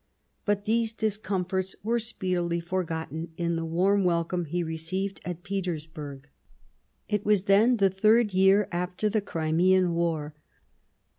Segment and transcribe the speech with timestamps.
[0.45, 6.21] But these discomforts were speedily forgotten in the warm welcome he received at Petersburg.
[6.21, 9.93] 4^ The First Passage of Arms It was then the third year after the Crimean
[9.93, 10.33] War.